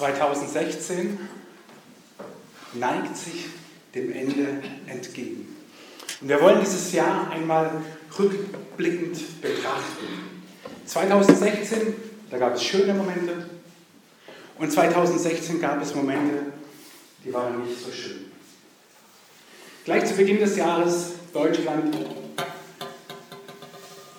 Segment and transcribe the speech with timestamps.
[0.00, 1.18] 2016
[2.72, 3.48] neigt sich
[3.94, 5.54] dem Ende entgegen.
[6.22, 7.70] Und wir wollen dieses Jahr einmal
[8.18, 10.06] rückblickend betrachten.
[10.86, 11.94] 2016,
[12.30, 13.46] da gab es schöne Momente
[14.58, 16.46] und 2016 gab es Momente,
[17.22, 18.32] die waren nicht so schön.
[19.84, 21.94] Gleich zu Beginn des Jahres, Deutschland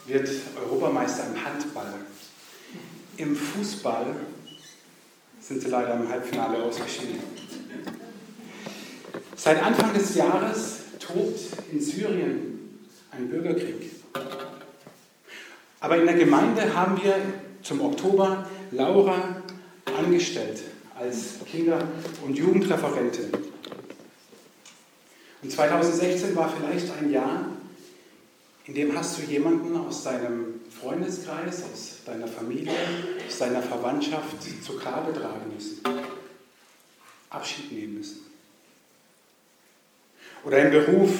[0.05, 0.29] wird
[0.63, 1.93] Europameister im Handball.
[3.17, 4.15] Im Fußball
[5.51, 7.19] sind sie leider im Halbfinale ausgeschieden.
[9.35, 11.39] Seit Anfang des Jahres tobt
[11.69, 12.79] in Syrien
[13.11, 13.91] ein Bürgerkrieg.
[15.81, 17.15] Aber in der Gemeinde haben wir
[17.63, 19.41] zum Oktober Laura
[19.99, 20.61] angestellt
[20.97, 21.85] als Kinder-
[22.25, 23.31] und Jugendreferentin.
[25.43, 27.47] Und 2016 war vielleicht ein Jahr,
[28.67, 32.73] in dem hast du jemanden aus deinem Freundeskreis, aus deiner Familie,
[33.27, 35.81] aus deiner Verwandtschaft zu Grabe tragen müssen,
[37.29, 38.21] Abschied nehmen müssen.
[40.43, 41.11] Oder im Beruf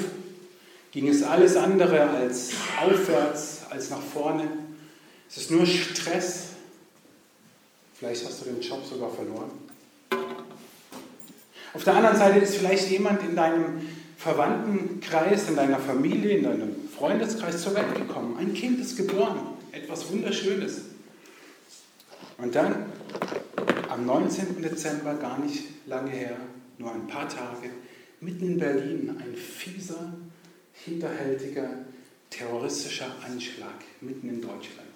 [0.92, 4.48] ging es alles andere als aufwärts, als nach vorne.
[5.30, 6.48] Es ist nur Stress.
[8.00, 9.52] Vielleicht hast du den Job sogar verloren.
[11.74, 16.90] Auf der anderen Seite ist vielleicht jemand in deinem Verwandtenkreis, in deiner Familie, in deinem
[17.02, 18.38] Freundeskreis zur Welt gekommen.
[18.38, 19.40] Ein Kind ist geboren.
[19.72, 20.82] Etwas Wunderschönes.
[22.38, 22.86] Und dann,
[23.90, 24.62] am 19.
[24.62, 26.38] Dezember, gar nicht lange her,
[26.78, 27.72] nur ein paar Tage,
[28.20, 30.14] mitten in Berlin ein fieser,
[30.74, 31.70] hinterhältiger,
[32.30, 34.88] terroristischer Anschlag mitten in Deutschland.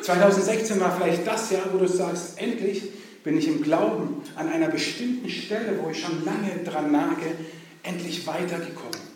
[0.00, 2.84] 2016 war vielleicht das Jahr, wo du sagst, endlich
[3.24, 7.34] bin ich im Glauben an einer bestimmten Stelle, wo ich schon lange dran nage,
[7.82, 9.12] endlich weitergekommen.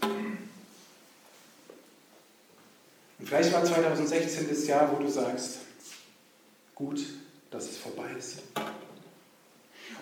[3.16, 5.58] Und vielleicht war 2016 das Jahr, wo du sagst,
[6.74, 7.05] gut,
[7.50, 8.38] dass es vorbei ist.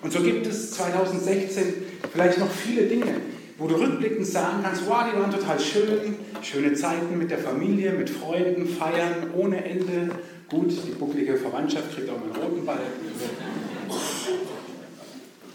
[0.03, 1.75] Und so gibt es 2016
[2.13, 3.21] vielleicht noch viele Dinge,
[3.57, 7.93] wo du rückblickend sagen kannst, wow, die waren total schön, schöne Zeiten mit der Familie,
[7.93, 10.11] mit Freunden, feiern ohne Ende.
[10.49, 12.81] Gut, die bucklige Verwandtschaft kriegt auch mal einen roten Ball.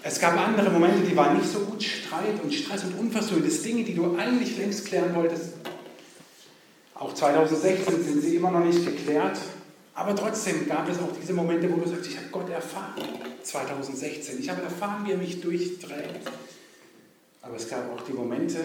[0.02, 3.62] Es gab andere Momente, die waren nicht so gut, Streit und Stress und Unversöhnung, das
[3.62, 5.56] Dinge, die du eigentlich längst klären wolltest.
[7.10, 9.40] Auch 2016 sind sie immer noch nicht geklärt,
[9.96, 13.02] aber trotzdem gab es auch diese Momente, wo du sagst, ich habe Gott erfahren.
[13.42, 14.40] 2016.
[14.40, 16.30] Ich habe erfahren, wie er mich durchträgt.
[17.42, 18.60] Aber es gab auch die Momente,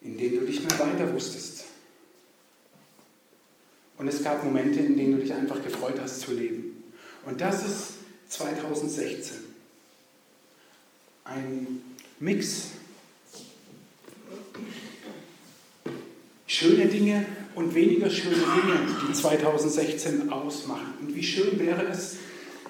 [0.00, 1.66] in denen du nicht mehr weiter wusstest.
[3.98, 6.82] Und es gab Momente, in denen du dich einfach gefreut hast zu leben.
[7.24, 7.92] Und das ist
[8.30, 9.36] 2016.
[11.24, 11.82] Ein
[12.18, 12.70] Mix.
[16.48, 20.94] Schöne Dinge und weniger schöne Dinge, die 2016 ausmachen.
[21.00, 22.16] Und wie schön wäre es,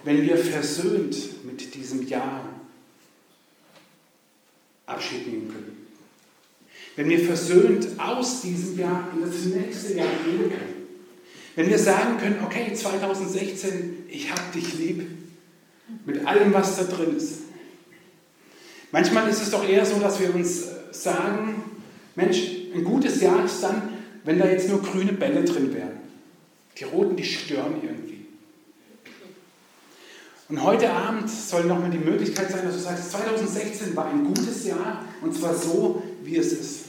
[0.02, 2.44] wenn wir versöhnt mit diesem Jahr
[4.84, 5.86] Abschied nehmen können.
[6.96, 10.88] Wenn wir versöhnt aus diesem Jahr in das nächste Jahr gehen können.
[11.54, 15.06] Wenn wir sagen können, okay, 2016, ich habe dich lieb,
[16.04, 17.42] mit allem, was da drin ist.
[18.90, 21.62] Manchmal ist es doch eher so, dass wir uns sagen,
[22.16, 23.82] Mensch, ein gutes Jahr ist dann,
[24.24, 25.98] wenn da jetzt nur grüne Bälle drin wären.
[26.78, 28.26] Die roten, die stören irgendwie.
[30.48, 34.64] Und heute Abend soll nochmal die Möglichkeit sein, dass du sagst, 2016 war ein gutes
[34.66, 36.84] Jahr und zwar so, wie es ist.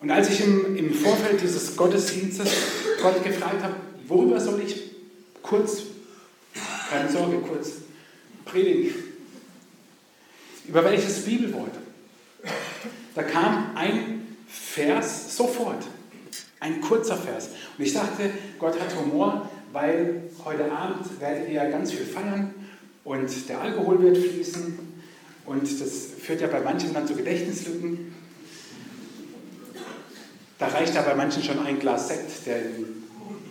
[0.00, 2.50] Und als ich im, im Vorfeld dieses Gottesdienstes
[3.02, 3.74] Gott gefragt habe,
[4.06, 4.90] worüber soll ich
[5.42, 5.82] kurz,
[6.90, 7.72] keine Sorge, kurz
[8.44, 8.94] predigen?
[10.66, 11.72] Über welches Bibelwort?
[13.14, 15.84] Da kam ein Vers sofort.
[16.60, 17.50] Ein kurzer Vers.
[17.76, 22.54] Und ich dachte, Gott hat Humor, weil heute Abend werdet ihr ja ganz viel feiern
[23.04, 24.78] und der Alkohol wird fließen
[25.46, 28.14] und das führt ja bei manchen dann zu Gedächtnislücken.
[30.58, 32.86] Da reicht ja bei manchen schon ein Glas Sekt, der in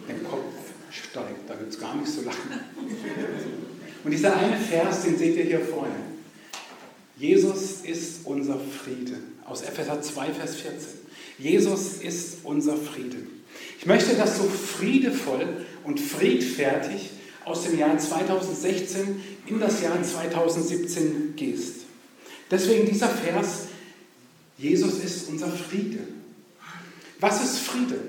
[0.08, 0.54] den Kopf
[0.90, 1.48] steigt.
[1.48, 2.60] Da wird es gar nicht so lachen.
[4.04, 5.96] Und dieser eine Vers, den seht ihr hier vorne.
[7.18, 9.18] Jesus ist unser Friede.
[9.46, 10.88] Aus Epheser 2, Vers 14.
[11.38, 13.18] Jesus ist unser Friede.
[13.80, 17.10] Ich möchte, dass du friedevoll und friedfertig
[17.46, 21.82] aus dem Jahr 2016 in das Jahr 2017 gehst.
[22.50, 23.68] Deswegen dieser Vers,
[24.58, 26.00] Jesus ist unser Friede.
[27.20, 28.00] Was ist Friede?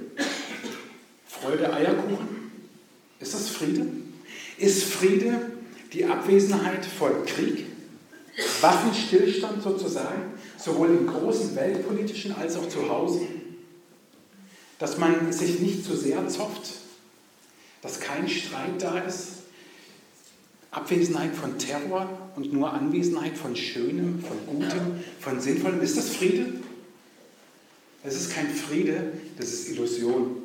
[1.27, 2.51] Freude, Eierkuchen?
[3.21, 3.87] Ist das Friede?
[4.59, 5.53] Ist Friede
[5.93, 7.67] die Abwesenheit von Krieg?
[8.61, 10.35] Waffenstillstand sozusagen?
[10.65, 13.21] sowohl im großen weltpolitischen als auch zu Hause,
[14.79, 16.73] dass man sich nicht zu sehr zopft,
[17.83, 19.29] dass kein Streit da ist,
[20.71, 25.81] Abwesenheit von Terror und nur Anwesenheit von Schönem, von Gutem, von Sinnvollem.
[25.83, 26.47] Ist das Friede?
[28.03, 30.39] Es ist kein Friede, das ist Illusion.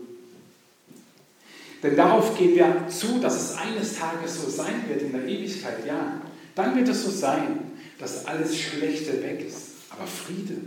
[1.82, 5.86] Denn darauf gehen wir zu, dass es eines Tages so sein wird in der Ewigkeit,
[5.88, 6.22] ja.
[6.60, 9.68] Dann wird es so sein, dass alles Schlechte weg ist.
[9.92, 10.58] Aber Friede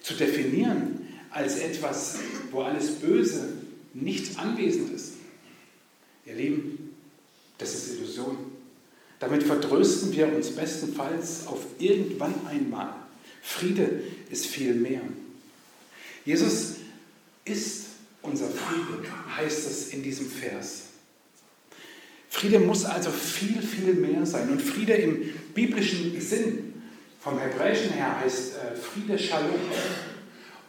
[0.00, 2.16] zu definieren als etwas,
[2.50, 3.52] wo alles Böse
[3.94, 5.12] nicht anwesend ist,
[6.26, 6.96] ihr Lieben,
[7.56, 8.36] das ist Illusion.
[9.20, 12.92] Damit vertrösten wir uns bestenfalls auf irgendwann einmal.
[13.42, 15.02] Friede ist viel mehr.
[16.24, 16.78] Jesus
[17.44, 17.84] ist
[18.22, 20.86] unser Friede, heißt es in diesem Vers.
[22.32, 24.48] Friede muss also viel, viel mehr sein.
[24.48, 25.22] Und Friede im
[25.54, 26.72] biblischen Sinn,
[27.20, 29.60] vom Hebräischen her, heißt äh, Friede Shalom.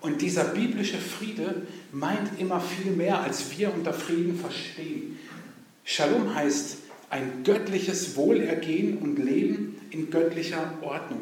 [0.02, 5.18] Und dieser biblische Friede meint immer viel mehr, als wir unter Frieden verstehen.
[5.86, 6.80] Shalom heißt
[7.10, 11.22] ein göttliches Wohlergehen und Leben in göttlicher Ordnung.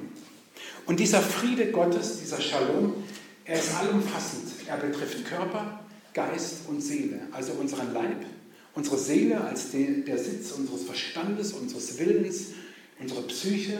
[0.87, 2.95] Und dieser Friede Gottes, dieser Shalom,
[3.45, 4.53] er ist allumfassend.
[4.67, 5.81] Er betrifft Körper,
[6.15, 8.25] Geist und Seele, also unseren Leib,
[8.75, 12.47] unsere Seele als der Sitz unseres Verstandes, unseres Willens,
[12.99, 13.79] unsere Psyche,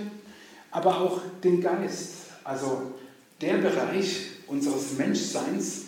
[0.72, 2.10] aber auch den Geist,
[2.44, 2.94] also
[3.40, 5.84] der Bereich unseres Menschseins,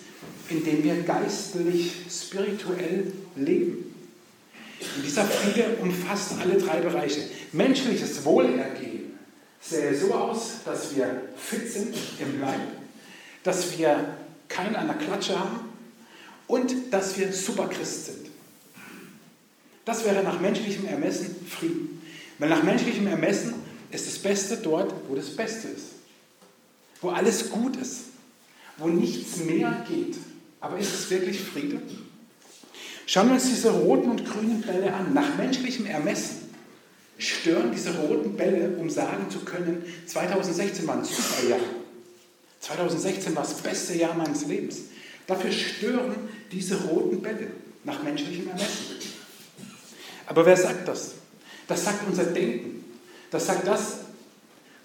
[0.49, 3.93] in dem wir geistlich, spirituell leben.
[4.95, 7.21] Und dieser Friede umfasst alle drei Bereiche.
[7.51, 9.13] Menschliches Wohlergehen
[9.61, 12.59] sähe so aus, dass wir fit sind im Leib,
[13.43, 14.17] dass wir
[14.49, 15.69] keinen an der Klatsche haben
[16.47, 18.32] und dass wir Superchrist sind.
[19.85, 22.01] Das wäre nach menschlichem Ermessen Frieden.
[22.39, 23.53] Weil nach menschlichem Ermessen
[23.91, 25.87] ist das Beste dort, wo das Beste ist.
[27.01, 28.01] Wo alles gut ist.
[28.77, 30.15] Wo nichts mehr geht.
[30.59, 31.81] Aber ist es wirklich Friede?
[33.05, 35.13] Schauen wir uns diese roten und grünen Bälle an.
[35.13, 36.49] Nach menschlichem Ermessen
[37.17, 41.59] stören diese roten Bälle, um sagen zu können, 2016 war ein super Jahr.
[42.61, 44.83] 2016 war das beste Jahr meines Lebens.
[45.27, 46.15] Dafür stören
[46.51, 47.47] diese roten Bälle
[47.83, 49.02] nach menschlichem Ermessen.
[50.25, 51.13] Aber wer sagt das?
[51.67, 52.83] Das sagt unser Denken.
[53.31, 53.97] Das sagt das,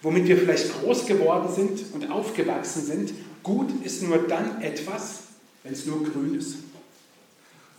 [0.03, 3.13] womit wir vielleicht groß geworden sind und aufgewachsen sind.
[3.43, 5.21] Gut ist nur dann etwas,
[5.63, 6.57] wenn es nur grün ist.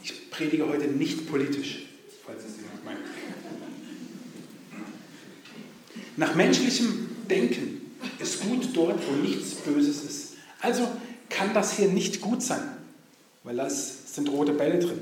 [0.04, 1.86] Ich predige heute nicht politisch,
[2.26, 3.00] falls es jemand meint.
[6.18, 10.34] Nach menschlichem Denken ist gut dort, wo nichts Böses ist.
[10.62, 10.88] Also
[11.30, 12.62] kann das hier nicht gut sein,
[13.44, 15.02] weil da sind rote Bälle drin.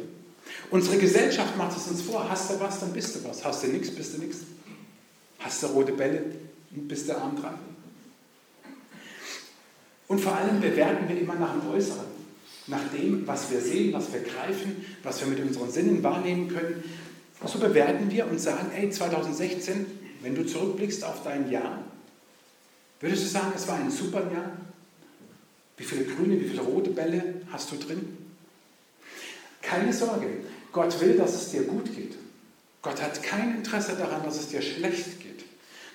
[0.70, 3.44] Unsere Gesellschaft macht es uns vor, hast du was, dann bist du was.
[3.44, 4.40] Hast du nichts, bist du nichts.
[5.40, 6.26] Hast du rote Bälle,
[6.72, 7.58] bist du arm dran.
[10.08, 12.06] Und vor allem bewerten wir immer nach dem Äußeren,
[12.68, 16.84] nach dem, was wir sehen, was wir greifen, was wir mit unseren Sinnen wahrnehmen können.
[17.46, 19.86] So bewerten wir und sagen, hey, 2016,
[20.22, 21.84] wenn du zurückblickst auf dein Jahr,
[23.00, 24.52] würdest du sagen, es war ein super Jahr?
[25.78, 28.18] Wie viele grüne, wie viele rote Bälle hast du drin?
[29.62, 30.28] Keine Sorge,
[30.78, 32.16] Gott will, dass es dir gut geht.
[32.84, 35.44] Gott hat kein Interesse daran, dass es dir schlecht geht.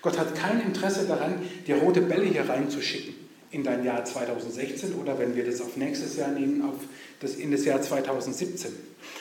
[0.03, 1.35] Gott hat kein Interesse daran,
[1.69, 3.15] dir rote Bälle hier reinzuschicken
[3.53, 6.75] in dein Jahr 2016 oder wenn wir das auf nächstes Jahr nehmen, auf
[7.21, 8.73] das, in das Jahr 2017.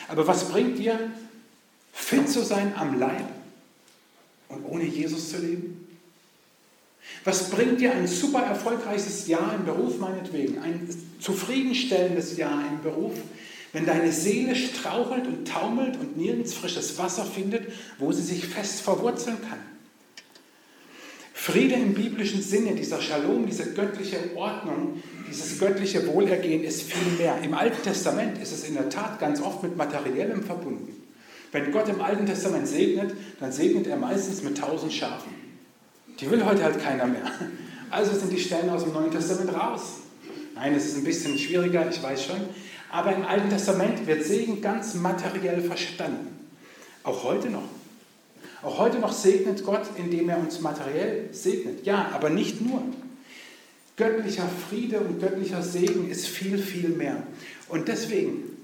[0.07, 0.97] Aber was bringt dir,
[1.93, 3.27] fit zu sein am Leib
[4.49, 5.87] und ohne Jesus zu leben?
[7.23, 13.13] Was bringt dir ein super erfolgreiches Jahr im Beruf meinetwegen, ein zufriedenstellendes Jahr im Beruf,
[13.73, 18.81] wenn deine Seele strauchelt und taumelt und nirgends frisches Wasser findet, wo sie sich fest
[18.81, 19.59] verwurzeln kann?
[21.33, 27.39] Friede im biblischen Sinne, dieser Shalom, diese göttliche Ordnung, dieses göttliche Wohlergehen ist viel mehr.
[27.41, 31.01] Im Alten Testament ist es in der Tat ganz oft mit Materiellem verbunden.
[31.51, 35.33] Wenn Gott im Alten Testament segnet, dann segnet er meistens mit tausend Schafen.
[36.19, 37.31] Die will heute halt keiner mehr.
[37.89, 39.97] Also sind die Stellen aus dem Neuen Testament raus.
[40.55, 42.37] Nein, es ist ein bisschen schwieriger, ich weiß schon.
[42.91, 46.49] Aber im Alten Testament wird Segen ganz materiell verstanden.
[47.03, 47.63] Auch heute noch.
[48.61, 51.85] Auch heute noch segnet Gott, indem er uns materiell segnet.
[51.85, 52.83] Ja, aber nicht nur.
[53.95, 57.23] Göttlicher Friede und göttlicher Segen ist viel, viel mehr.
[57.69, 58.57] Und deswegen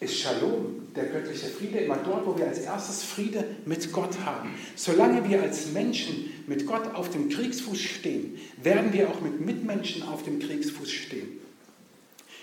[0.00, 4.50] ist Shalom, der göttliche Friede, immer dort, wo wir als erstes Friede mit Gott haben.
[4.74, 10.02] Solange wir als Menschen mit Gott auf dem Kriegsfuß stehen, werden wir auch mit Mitmenschen
[10.02, 11.41] auf dem Kriegsfuß stehen.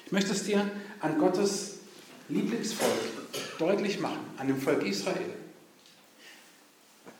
[0.09, 0.67] Ich möchte es dir
[1.01, 1.81] an Gottes
[2.29, 2.89] Lieblingsvolk
[3.59, 5.21] deutlich machen, an dem Volk Israel.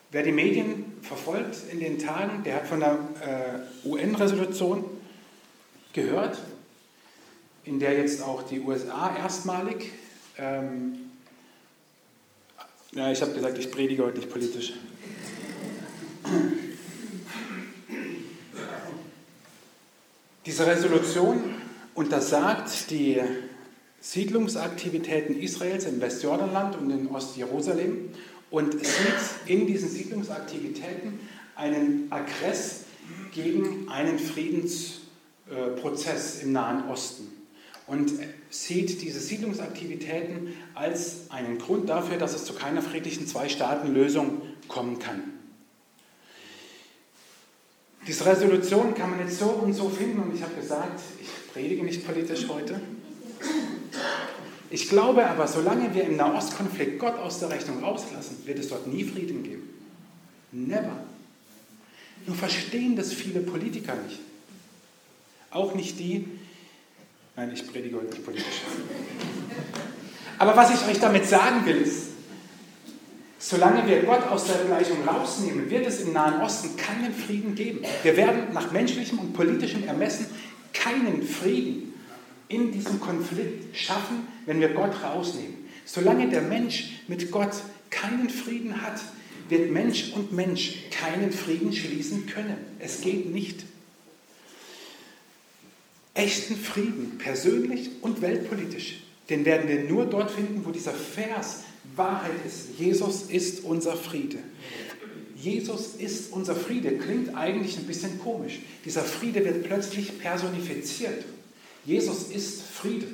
[0.10, 4.84] Wer die Medien verfolgt in den Tagen, der hat von der äh, UN-Resolution
[5.93, 6.39] gehört,
[7.63, 9.91] in der jetzt auch die USA erstmalig
[10.39, 11.12] ähm,
[12.93, 14.74] Ja, ich habe gesagt, ich predige heute nicht politisch.
[20.43, 21.58] Diese Resolution
[22.00, 23.20] untersagt die
[24.00, 28.12] Siedlungsaktivitäten Israels im Westjordanland und in Ostjerusalem
[28.50, 31.20] und sieht in diesen Siedlungsaktivitäten
[31.58, 32.86] einen Aggress
[33.34, 37.34] gegen einen Friedensprozess im Nahen Osten
[37.86, 38.13] und
[38.50, 45.38] sieht diese Siedlungsaktivitäten als einen Grund dafür, dass es zu keiner friedlichen Zwei-Staaten-Lösung kommen kann.
[48.09, 51.83] Diese Resolution kann man jetzt so und so finden und ich habe gesagt, ich predige
[51.83, 52.81] nicht politisch heute.
[54.71, 58.87] Ich glaube aber, solange wir im Nahostkonflikt Gott aus der Rechnung rauslassen, wird es dort
[58.87, 59.69] nie Frieden geben.
[60.51, 61.03] Never.
[62.25, 64.19] Nur verstehen das viele Politiker nicht.
[65.51, 66.25] Auch nicht die,
[67.35, 68.63] nein, ich predige heute nicht politisch.
[70.39, 72.08] Aber was ich euch damit sagen will, ist,
[73.39, 77.79] solange wir Gott aus der Gleichung rausnehmen, wird es im Nahen Osten keinen Frieden geben.
[78.03, 80.27] Wir werden nach menschlichem und politischem Ermessen
[80.74, 81.93] keinen Frieden
[82.50, 85.55] in diesem Konflikt schaffen, wenn wir Gott rausnehmen.
[85.86, 87.53] Solange der Mensch mit Gott
[87.89, 89.00] keinen Frieden hat,
[89.48, 92.58] wird Mensch und Mensch keinen Frieden schließen können.
[92.79, 93.63] Es geht nicht.
[96.13, 101.63] Echten Frieden, persönlich und weltpolitisch, den werden wir nur dort finden, wo dieser Vers
[102.00, 102.79] Wahrheit ist.
[102.79, 104.39] Jesus ist unser Friede.
[105.36, 106.98] Jesus ist unser Friede.
[106.98, 108.60] Klingt eigentlich ein bisschen komisch.
[108.84, 111.24] Dieser Friede wird plötzlich personifiziert.
[111.86, 113.06] Jesus ist Friede.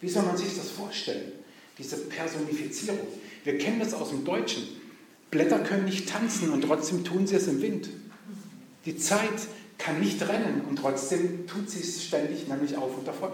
[0.00, 1.32] Wie soll man sich das vorstellen?
[1.76, 3.06] Diese Personifizierung.
[3.44, 4.62] Wir kennen das aus dem Deutschen.
[5.30, 7.90] Blätter können nicht tanzen und trotzdem tun sie es im Wind.
[8.86, 13.30] Die Zeit kann nicht rennen und trotzdem tut sie es ständig, nämlich auf und davon.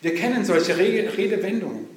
[0.00, 1.91] Wir kennen solche Redewendungen.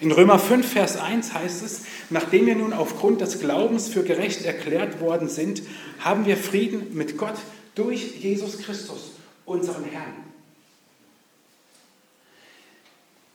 [0.00, 4.44] In Römer 5, Vers 1 heißt es, nachdem wir nun aufgrund des Glaubens für gerecht
[4.44, 5.62] erklärt worden sind,
[6.00, 7.36] haben wir Frieden mit Gott
[7.74, 9.12] durch Jesus Christus,
[9.44, 10.26] unseren Herrn.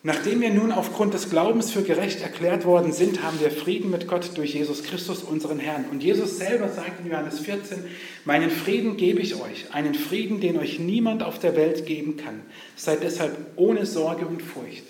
[0.04, 4.08] Nachdem wir nun aufgrund des Glaubens für gerecht erklärt worden sind, haben wir Frieden mit
[4.08, 5.86] Gott durch Jesus Christus, unseren Herrn.
[5.92, 7.86] Und Jesus selber sagt in Johannes 14,
[8.26, 12.42] meinen Frieden gebe ich euch, einen Frieden, den euch niemand auf der Welt geben kann.
[12.76, 14.86] Seid deshalb ohne Sorge und Furcht.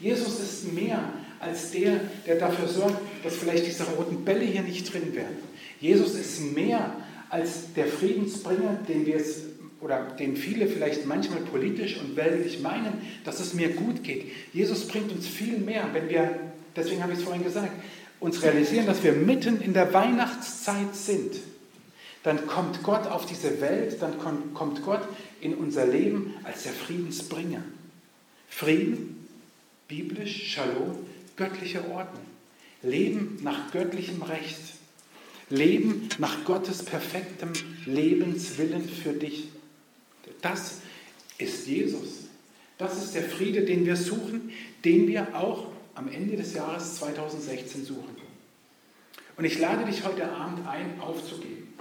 [0.00, 4.92] Jesus ist mehr als der, der dafür sorgt, dass vielleicht diese roten Bälle hier nicht
[4.92, 5.36] drin wären.
[5.80, 6.94] Jesus ist mehr
[7.30, 9.42] als der Friedensbringer, den wir es
[9.80, 12.92] oder den viele vielleicht manchmal politisch und weltlich meinen,
[13.24, 14.30] dass es mir gut geht.
[14.52, 16.38] Jesus bringt uns viel mehr, wenn wir,
[16.76, 17.72] deswegen habe ich es vorhin gesagt,
[18.20, 21.36] uns realisieren, dass wir mitten in der Weihnachtszeit sind.
[22.22, 24.18] Dann kommt Gott auf diese Welt, dann
[24.52, 25.00] kommt Gott
[25.40, 27.62] in unser Leben als der Friedensbringer.
[28.50, 29.26] Frieden,
[29.90, 30.96] biblisch, Shalom,
[31.36, 32.24] göttliche Ordnung.
[32.82, 34.60] Leben nach göttlichem Recht.
[35.50, 37.52] Leben nach Gottes perfektem
[37.84, 39.48] Lebenswillen für dich.
[40.40, 40.78] Das
[41.38, 42.28] ist Jesus.
[42.78, 44.52] Das ist der Friede, den wir suchen,
[44.84, 45.66] den wir auch
[45.96, 48.16] am Ende des Jahres 2016 suchen.
[49.36, 51.74] Und ich lade dich heute Abend ein, aufzugeben.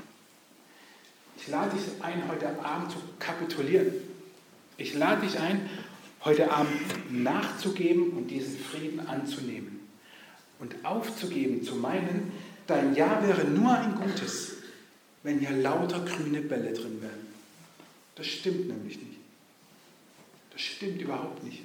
[1.37, 3.93] Ich lade dich ein, heute Abend zu kapitulieren.
[4.77, 5.69] Ich lade dich ein,
[6.25, 9.79] heute Abend nachzugeben und diesen Frieden anzunehmen.
[10.59, 12.31] Und aufzugeben zu meinen,
[12.67, 14.57] dein Ja wäre nur ein gutes,
[15.23, 17.27] wenn hier lauter grüne Bälle drin wären.
[18.15, 19.19] Das stimmt nämlich nicht.
[20.51, 21.63] Das stimmt überhaupt nicht.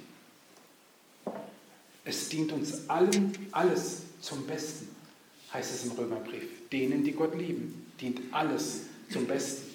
[2.05, 4.87] Es dient uns allen alles zum Besten,
[5.51, 6.43] heißt es im Römerbrief.
[6.71, 9.73] Denen, die Gott lieben, dient alles zum Besten.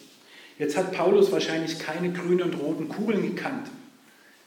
[0.59, 3.69] Jetzt hat Paulus wahrscheinlich keine grünen und roten Kugeln gekannt.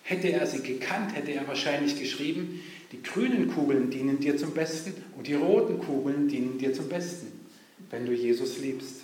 [0.03, 4.93] Hätte er sie gekannt, hätte er wahrscheinlich geschrieben, die grünen Kugeln dienen dir zum Besten
[5.17, 7.31] und die roten Kugeln dienen dir zum Besten,
[7.89, 9.01] wenn du Jesus liebst.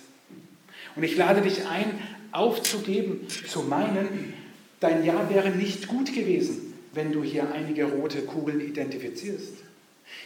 [0.94, 1.98] Und ich lade dich ein,
[2.32, 4.34] aufzugeben, zu meinen,
[4.78, 9.54] dein Ja wäre nicht gut gewesen, wenn du hier einige rote Kugeln identifizierst.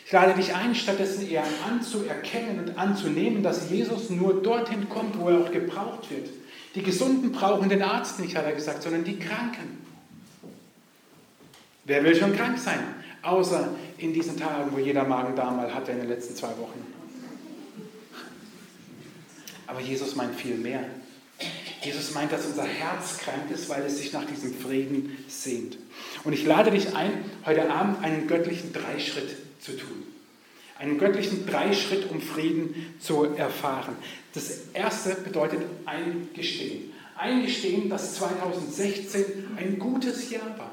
[0.06, 5.28] Ich lade dich ein, stattdessen eher anzuerkennen und anzunehmen, dass Jesus nur dorthin kommt, wo
[5.28, 6.28] er auch gebraucht wird.
[6.74, 9.78] Die Gesunden brauchen den Arzt nicht, hat er gesagt, sondern die Kranken.
[11.84, 12.80] Wer will schon krank sein?
[13.22, 16.84] Außer in diesen Tagen, wo jeder Magen-Darm mal hatte in den letzten zwei Wochen.
[19.66, 20.84] Aber Jesus meint viel mehr.
[21.82, 25.76] Jesus meint, dass unser Herz krank ist, weil es sich nach diesem Frieden sehnt.
[26.22, 27.12] Und ich lade dich ein,
[27.44, 30.04] heute Abend einen göttlichen Dreischritt zu tun.
[30.78, 33.96] Einen göttlichen Dreischritt, um Frieden zu erfahren.
[34.32, 36.92] Das erste bedeutet Eingestehen.
[37.16, 39.24] Eingestehen, dass 2016
[39.56, 40.72] ein gutes Jahr war.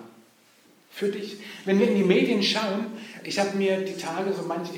[0.92, 1.38] Für dich.
[1.66, 2.88] Wenn wir in die Medien schauen,
[3.24, 4.74] ich habe mir die Tage so manche,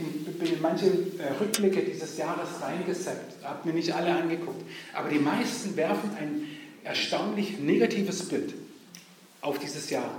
[0.61, 6.11] manche äh, Rückblicke dieses Jahres reingesappt, habe mir nicht alle angeguckt, aber die meisten werfen
[6.19, 6.47] ein
[6.83, 8.53] erstaunlich negatives Bild
[9.41, 10.11] auf dieses Jahr.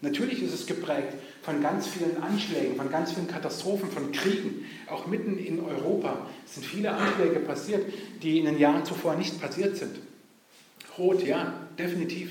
[0.00, 4.64] Natürlich ist es geprägt von ganz vielen Anschlägen, von ganz vielen Katastrophen, von Kriegen.
[4.86, 7.84] Auch mitten in Europa sind viele Anschläge passiert,
[8.22, 9.98] die in den Jahren zuvor nicht passiert sind.
[10.96, 12.30] Rot, ja, definitiv.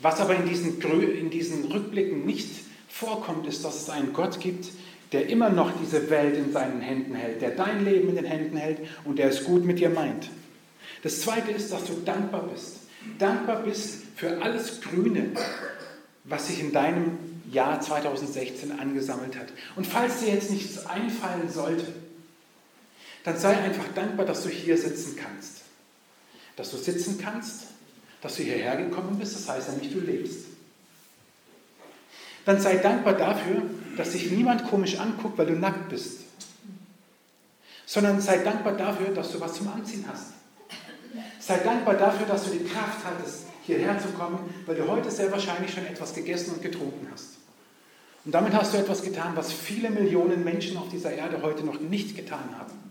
[0.00, 2.50] Was aber in diesen, in diesen Rückblicken nicht
[2.88, 4.68] vorkommt, ist, dass es einen Gott gibt,
[5.12, 8.56] der immer noch diese Welt in seinen Händen hält, der dein Leben in den Händen
[8.56, 10.30] hält und der es gut mit dir meint.
[11.02, 12.80] Das Zweite ist, dass du dankbar bist.
[13.18, 15.30] Dankbar bist für alles Grüne,
[16.24, 17.18] was sich in deinem
[17.50, 19.48] Jahr 2016 angesammelt hat.
[19.76, 21.86] Und falls dir jetzt nichts einfallen sollte,
[23.22, 25.62] dann sei einfach dankbar, dass du hier sitzen kannst.
[26.56, 27.66] Dass du sitzen kannst,
[28.26, 30.46] dass du hierher gekommen bist, das heißt ja nicht, du lebst.
[32.44, 33.62] Dann sei dankbar dafür,
[33.96, 36.22] dass sich niemand komisch anguckt, weil du nackt bist.
[37.86, 40.32] Sondern sei dankbar dafür, dass du was zum Anziehen hast.
[41.38, 45.30] Sei dankbar dafür, dass du die Kraft hattest, hierher zu kommen, weil du heute sehr
[45.30, 47.36] wahrscheinlich schon etwas gegessen und getrunken hast.
[48.24, 51.78] Und damit hast du etwas getan, was viele Millionen Menschen auf dieser Erde heute noch
[51.78, 52.85] nicht getan haben.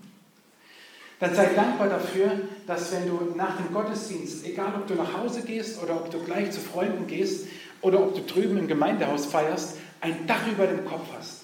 [1.19, 2.31] Dann sei dankbar dafür,
[2.67, 6.19] dass wenn du nach dem Gottesdienst, egal ob du nach Hause gehst oder ob du
[6.19, 7.47] gleich zu Freunden gehst
[7.81, 11.41] oder ob du drüben im Gemeindehaus feierst, ein Dach über dem Kopf hast.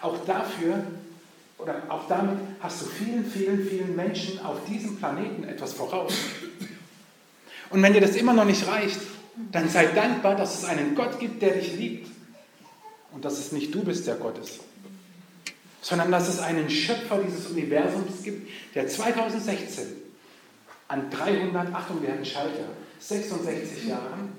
[0.00, 0.84] Auch dafür
[1.58, 6.14] oder auch damit hast du vielen, vielen, vielen Menschen auf diesem Planeten etwas voraus.
[7.70, 9.00] Und wenn dir das immer noch nicht reicht,
[9.52, 12.10] dann sei dankbar, dass es einen Gott gibt, der dich liebt.
[13.12, 14.60] Und dass es nicht du bist, der Gott ist.
[15.82, 19.84] Sondern dass es einen Schöpfer dieses Universums gibt, der 2016
[20.88, 22.64] an 300, Achtung, wir hatten Schalter,
[22.98, 24.32] 66 Jahren,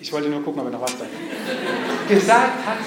[0.00, 1.10] ich wollte nur gucken, ob er noch was sagt,
[2.08, 2.78] gesagt hat,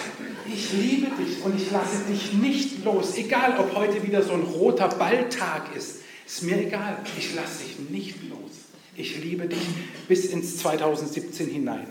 [0.47, 4.41] ich liebe dich und ich lasse dich nicht los, egal ob heute wieder so ein
[4.41, 8.51] roter Balltag ist, ist mir egal, ich lasse dich nicht los.
[8.95, 9.61] Ich liebe dich
[10.07, 11.87] bis ins 2017 hinein.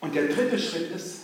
[0.00, 1.20] Und der dritte Schritt ist,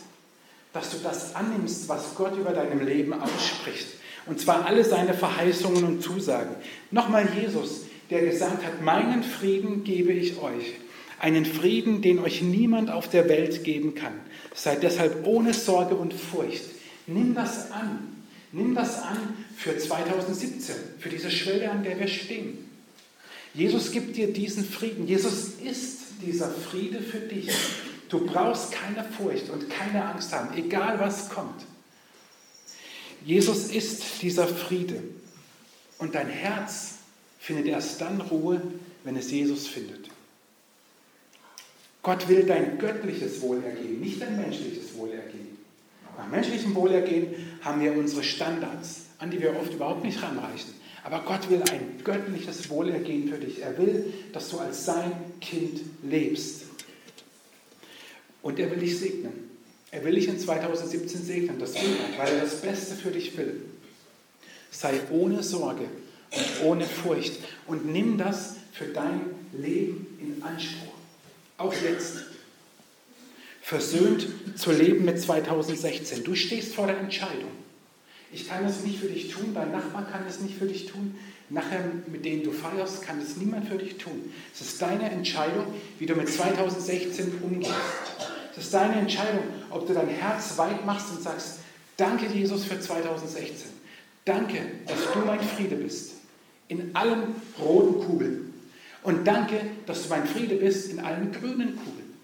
[0.73, 3.87] dass du das annimmst, was Gott über deinem Leben ausspricht.
[4.27, 6.55] Und zwar alle seine Verheißungen und Zusagen.
[6.91, 10.75] Nochmal Jesus, der gesagt hat, meinen Frieden gebe ich euch.
[11.19, 14.15] Einen Frieden, den euch niemand auf der Welt geben kann.
[14.55, 16.65] Seid deshalb ohne Sorge und Furcht.
[17.07, 18.17] Nimm das an.
[18.53, 19.17] Nimm das an
[19.57, 22.71] für 2017, für diese Schwelle, an der wir stehen.
[23.55, 25.07] Jesus gibt dir diesen Frieden.
[25.07, 27.49] Jesus ist dieser Friede für dich.
[28.11, 31.65] Du brauchst keine Furcht und keine Angst haben, egal was kommt.
[33.25, 35.03] Jesus ist dieser Friede.
[35.99, 36.99] Und dein Herz
[37.39, 38.61] findet erst dann Ruhe,
[39.05, 40.09] wenn es Jesus findet.
[42.03, 45.59] Gott will dein göttliches Wohlergehen, nicht dein menschliches Wohlergehen.
[46.19, 50.75] Nach menschlichem Wohlergehen haben wir unsere Standards, an die wir oft überhaupt nicht ranreichen.
[51.05, 53.63] Aber Gott will ein göttliches Wohlergehen für dich.
[53.63, 56.65] Er will, dass du als sein Kind lebst.
[58.43, 59.51] Und er will dich segnen.
[59.91, 61.59] Er will dich in 2017 segnen.
[61.59, 63.61] Das will er, weil er das Beste für dich will.
[64.71, 65.85] Sei ohne Sorge
[66.31, 67.33] und ohne Furcht
[67.67, 69.21] und nimm das für dein
[69.53, 70.95] Leben in Anspruch.
[71.59, 72.19] Auch jetzt.
[73.63, 74.27] Versöhnt
[74.57, 76.25] zu leben mit 2016.
[76.25, 77.51] Du stehst vor der Entscheidung.
[78.33, 81.17] Ich kann das nicht für dich tun, dein Nachbar kann das nicht für dich tun,
[81.49, 84.33] nachher mit denen du feierst, kann es niemand für dich tun.
[84.55, 85.67] Es ist deine Entscheidung,
[85.99, 87.75] wie du mit 2016 umgehst.
[88.53, 91.59] Es ist deine Entscheidung, ob du dein Herz weit machst und sagst,
[91.97, 93.69] danke Jesus für 2016.
[94.25, 96.13] Danke, dass du mein Friede bist
[96.69, 98.55] in allen roten Kugeln.
[99.03, 102.15] Und danke, dass du mein Friede bist in allen grünen Kugeln.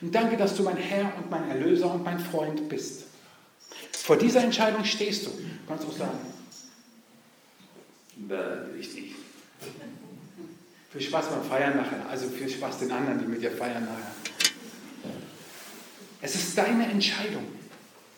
[0.00, 3.04] Und danke, dass du mein Herr und mein Erlöser und mein Freund bist.
[4.06, 5.30] Vor dieser Entscheidung stehst du.
[5.30, 6.16] Du kannst auch sagen,
[8.94, 9.16] nicht.
[10.92, 12.08] Viel Spaß beim Feiern nachher.
[12.08, 14.14] Also viel Spaß den anderen, die mit dir feiern nachher.
[16.22, 17.46] Es ist deine Entscheidung,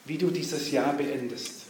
[0.04, 1.62] wie du dieses Jahr beendest.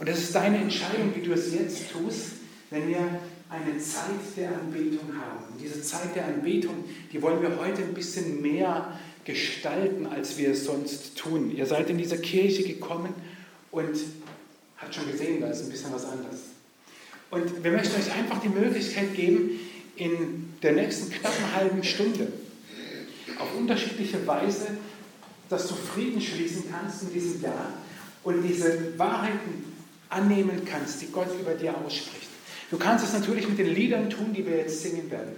[0.00, 2.32] Und es ist deine Entscheidung, wie du es jetzt tust,
[2.70, 5.52] wenn wir eine Zeit der Anbetung haben.
[5.52, 8.98] Und diese Zeit der Anbetung, die wollen wir heute ein bisschen mehr
[9.28, 11.54] gestalten, als wir es sonst tun.
[11.54, 13.12] Ihr seid in diese Kirche gekommen
[13.70, 13.94] und
[14.78, 16.40] habt schon gesehen, da ist ein bisschen was anderes.
[17.30, 19.60] Und wir möchten euch einfach die Möglichkeit geben,
[19.96, 22.32] in der nächsten knappen halben Stunde
[23.38, 24.68] auf unterschiedliche Weise,
[25.50, 27.74] dass du Frieden schließen kannst in diesem Jahr
[28.24, 29.64] und diese Wahrheiten
[30.08, 32.28] annehmen kannst, die Gott über dir ausspricht.
[32.70, 35.32] Du kannst es natürlich mit den Liedern tun, die wir jetzt singen werden.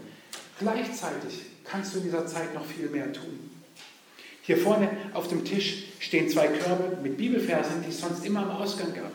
[0.61, 3.50] Gleichzeitig kannst du in dieser Zeit noch viel mehr tun.
[4.51, 8.51] Hier vorne auf dem Tisch stehen zwei Körbe mit Bibelversen, die es sonst immer am
[8.51, 9.13] Ausgang gab.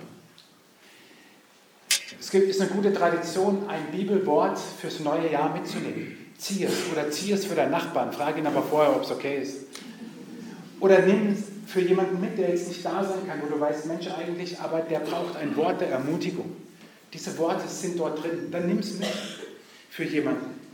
[2.17, 6.15] Es ist eine gute Tradition, ein Bibelwort fürs neue Jahr mitzunehmen.
[6.37, 8.13] Zieh es oder zieh es für deinen Nachbarn.
[8.13, 9.65] Frage ihn aber vorher, ob es okay ist.
[10.79, 13.87] Oder nimm es für jemanden mit, der jetzt nicht da sein kann, wo du weißt,
[13.87, 16.55] Mensch eigentlich, aber der braucht ein Wort der Ermutigung.
[17.11, 18.51] Diese Worte sind dort drin.
[18.51, 19.09] Dann nimm es mit
[19.89, 20.64] für jemanden.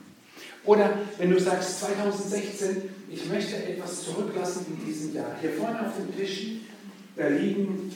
[0.64, 5.36] Oder wenn du sagst, 2016, ich möchte etwas zurücklassen in diesem Jahr.
[5.42, 6.48] Hier vorne auf dem Tisch,
[7.16, 7.92] da liegen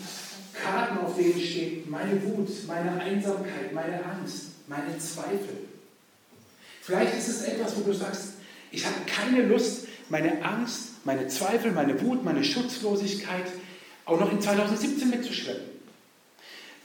[0.53, 5.67] Karten, auf denen steht meine Wut, meine Einsamkeit, meine Angst, meine Zweifel.
[6.81, 8.33] Vielleicht ist es etwas, wo du sagst,
[8.71, 13.45] ich habe keine Lust, meine Angst, meine Zweifel, meine Wut, meine Schutzlosigkeit
[14.05, 15.74] auch noch in 2017 mitzuschleppen.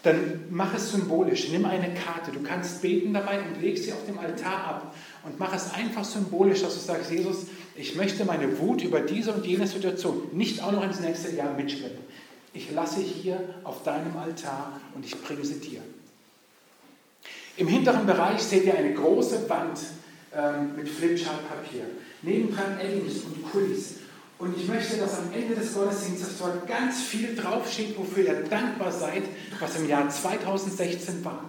[0.02, 1.50] Dann mach es symbolisch.
[1.50, 2.32] Nimm eine Karte.
[2.32, 4.94] Du kannst beten dabei und leg sie auf dem Altar ab.
[5.24, 9.32] Und mach es einfach symbolisch, dass du sagst, Jesus, ich möchte meine Wut über diese
[9.32, 12.00] und jene Situation nicht auch noch ins nächste Jahr mitschleppen.
[12.52, 15.80] Ich lasse hier auf deinem Altar und ich bringe sie dir.
[17.56, 19.78] Im hinteren Bereich seht ihr eine große Wand
[20.34, 21.84] ähm, mit Flipchart-Papier.
[22.22, 23.96] Nebendran Eddings und Kulis.
[24.40, 28.90] Und ich möchte, dass am Ende des Gottesdienstes dort ganz viel draufsteht, wofür ihr dankbar
[28.90, 29.22] seid,
[29.60, 31.44] was im Jahr 2016 war.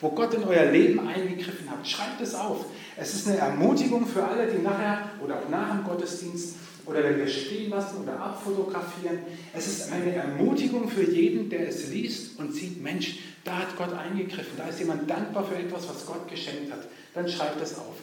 [0.00, 1.88] Wo Gott in euer Leben eingegriffen hat.
[1.88, 2.66] Schreibt es auf.
[2.98, 7.16] Es ist eine Ermutigung für alle, die nachher oder auch nach dem Gottesdienst oder wenn
[7.16, 9.20] wir stehen lassen oder abfotografieren.
[9.54, 13.94] Es ist eine Ermutigung für jeden, der es liest und sieht, Mensch, da hat Gott
[13.94, 16.86] eingegriffen, da ist jemand dankbar für etwas, was Gott geschenkt hat.
[17.14, 17.94] Dann schreibt es auf.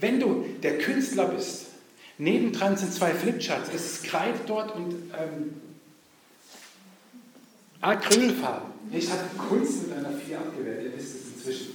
[0.00, 1.66] Wenn du der Künstler bist,
[2.18, 5.60] nebendran sind zwei Flipcharts, es ist Kreide dort und ähm,
[7.80, 8.72] Acrylfarben.
[8.92, 11.74] Ich habe Kunst mit einer 4 abgewählt, ihr wisst es inzwischen.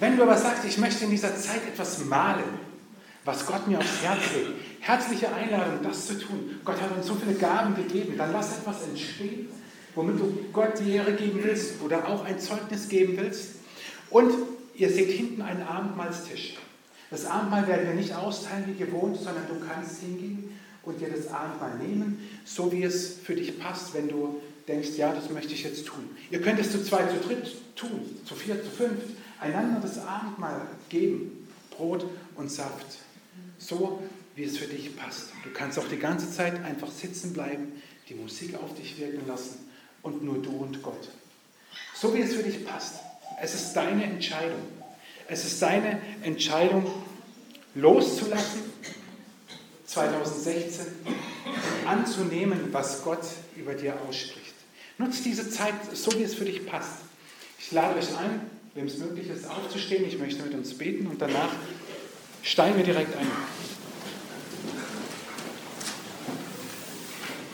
[0.00, 2.44] Wenn du aber sagst, ich möchte in dieser Zeit etwas malen,
[3.24, 6.60] was Gott mir aufs Herz legt, herzliche Einladung, das zu tun.
[6.64, 9.48] Gott hat uns so viele Gaben gegeben, dann lass etwas entstehen,
[9.94, 13.56] womit du Gott die Ehre geben willst oder auch ein Zeugnis geben willst.
[14.10, 14.32] Und
[14.74, 16.56] ihr seht hinten einen Abendmahlstisch.
[17.10, 21.28] Das Abendmahl werden wir nicht austeilen wie gewohnt, sondern du kannst hingehen und dir das
[21.28, 25.62] Abendmahl nehmen, so wie es für dich passt, wenn du denkst, ja, das möchte ich
[25.62, 26.08] jetzt tun.
[26.30, 29.00] Ihr könnt es zu zweit, zu dritt tun, zu vier, zu fünf,
[29.40, 32.86] einander das Abendmahl geben, Brot und Saft,
[33.58, 34.02] so
[34.36, 35.30] wie es für dich passt.
[35.44, 37.72] Du kannst auch die ganze Zeit einfach sitzen bleiben,
[38.08, 39.58] die Musik auf dich wirken lassen
[40.02, 41.08] und nur du und Gott.
[41.94, 42.96] So wie es für dich passt.
[43.40, 44.60] Es ist deine Entscheidung.
[45.28, 46.86] Es ist deine Entscheidung,
[47.74, 48.60] loszulassen
[49.86, 53.24] 2016 und anzunehmen, was Gott
[53.56, 54.54] über dir ausspricht.
[54.98, 56.98] Nutzt diese Zeit so, wie es für dich passt.
[57.58, 58.40] Ich lade euch ein,
[58.74, 60.04] wem es möglich ist, aufzustehen.
[60.06, 61.50] Ich möchte mit uns beten und danach
[62.42, 63.26] steigen wir direkt ein.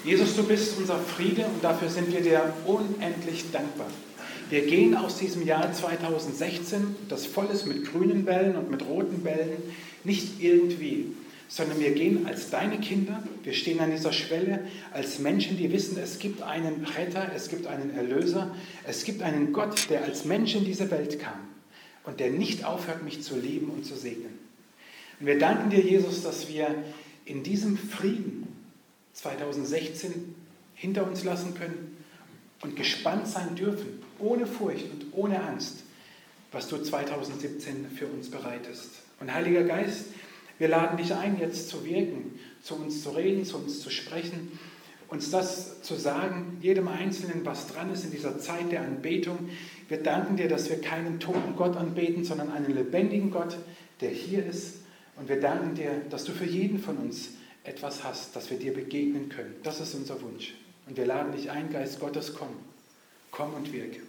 [0.04, 3.88] Jesus, du bist unser Friede und dafür sind wir dir unendlich dankbar.
[4.50, 9.22] Wir gehen aus diesem Jahr 2016, das voll ist mit grünen Wellen und mit roten
[9.22, 9.62] Wellen,
[10.02, 11.12] nicht irgendwie,
[11.46, 15.96] sondern wir gehen als deine Kinder, wir stehen an dieser Schwelle als Menschen, die wissen,
[15.98, 18.52] es gibt einen Retter, es gibt einen Erlöser,
[18.84, 21.38] es gibt einen Gott, der als Mensch in diese Welt kam
[22.02, 24.36] und der nicht aufhört, mich zu lieben und zu segnen.
[25.20, 26.74] Und wir danken dir, Jesus, dass wir
[27.24, 28.48] in diesem Frieden
[29.12, 30.34] 2016
[30.74, 31.98] hinter uns lassen können
[32.62, 35.84] und gespannt sein dürfen, ohne Furcht und ohne Angst,
[36.52, 38.90] was du 2017 für uns bereitest.
[39.20, 40.06] Und Heiliger Geist,
[40.58, 44.58] wir laden dich ein, jetzt zu wirken, zu uns zu reden, zu uns zu sprechen,
[45.08, 49.50] uns das zu sagen, jedem Einzelnen, was dran ist in dieser Zeit der Anbetung.
[49.88, 53.56] Wir danken dir, dass wir keinen toten Gott anbeten, sondern einen lebendigen Gott,
[54.00, 54.76] der hier ist.
[55.16, 57.30] Und wir danken dir, dass du für jeden von uns
[57.64, 59.54] etwas hast, dass wir dir begegnen können.
[59.62, 60.54] Das ist unser Wunsch.
[60.86, 62.48] Und wir laden dich ein, Geist Gottes, komm.
[63.30, 64.00] Komm und wirke.